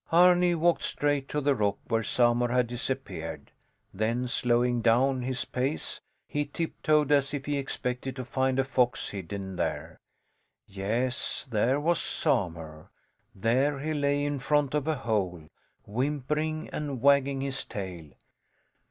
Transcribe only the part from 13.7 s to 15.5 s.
he lay in front of a hole,